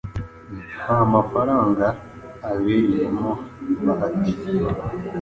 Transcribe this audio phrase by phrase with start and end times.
[0.81, 1.85] nta mafaranga
[2.49, 3.31] abereyemo
[3.85, 4.31] bahati